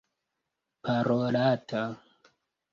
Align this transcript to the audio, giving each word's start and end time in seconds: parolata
parolata 0.93 1.83